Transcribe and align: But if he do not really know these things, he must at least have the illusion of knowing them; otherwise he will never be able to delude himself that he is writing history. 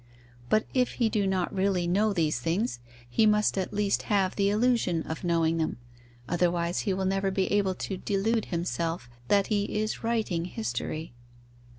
But 0.49 0.65
if 0.73 0.93
he 0.93 1.09
do 1.09 1.27
not 1.27 1.53
really 1.53 1.85
know 1.85 2.11
these 2.11 2.39
things, 2.39 2.79
he 3.07 3.27
must 3.27 3.55
at 3.55 3.71
least 3.71 4.01
have 4.09 4.35
the 4.35 4.49
illusion 4.49 5.03
of 5.03 5.23
knowing 5.23 5.57
them; 5.57 5.77
otherwise 6.27 6.79
he 6.79 6.93
will 6.95 7.05
never 7.05 7.29
be 7.29 7.51
able 7.51 7.75
to 7.75 7.97
delude 7.97 8.45
himself 8.45 9.07
that 9.27 9.47
he 9.53 9.65
is 9.65 10.03
writing 10.03 10.45
history. 10.45 11.13